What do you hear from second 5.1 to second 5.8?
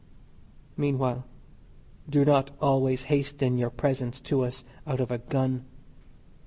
a gun.